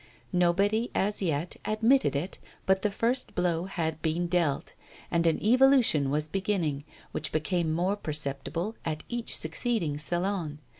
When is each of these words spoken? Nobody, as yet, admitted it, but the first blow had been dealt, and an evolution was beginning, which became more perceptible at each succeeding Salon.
Nobody, 0.33 0.89
as 0.95 1.21
yet, 1.21 1.57
admitted 1.63 2.15
it, 2.15 2.39
but 2.65 2.81
the 2.81 2.89
first 2.89 3.35
blow 3.35 3.65
had 3.65 4.01
been 4.01 4.25
dealt, 4.25 4.73
and 5.11 5.27
an 5.27 5.39
evolution 5.43 6.09
was 6.09 6.27
beginning, 6.27 6.85
which 7.11 7.31
became 7.31 7.71
more 7.71 7.95
perceptible 7.95 8.75
at 8.83 9.03
each 9.09 9.37
succeeding 9.37 9.99
Salon. 9.99 10.57